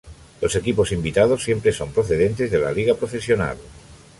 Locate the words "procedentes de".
1.91-2.57